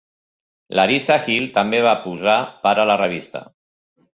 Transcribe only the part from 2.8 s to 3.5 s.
a la revista.